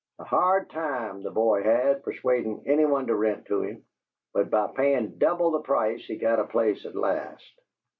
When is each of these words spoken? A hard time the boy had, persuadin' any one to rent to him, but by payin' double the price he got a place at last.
A 0.17 0.23
hard 0.23 0.71
time 0.71 1.21
the 1.21 1.29
boy 1.29 1.61
had, 1.61 2.01
persuadin' 2.03 2.63
any 2.65 2.85
one 2.85 3.05
to 3.05 3.13
rent 3.15 3.45
to 3.45 3.61
him, 3.61 3.85
but 4.33 4.49
by 4.49 4.65
payin' 4.75 5.19
double 5.19 5.51
the 5.51 5.59
price 5.59 6.03
he 6.07 6.15
got 6.17 6.39
a 6.39 6.45
place 6.45 6.87
at 6.87 6.95
last. 6.95 7.59